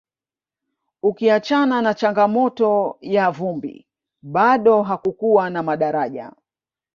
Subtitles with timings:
[1.03, 3.87] ukiachana na changamoto ya vumbi
[4.21, 6.31] bado hakukuwa na madaraja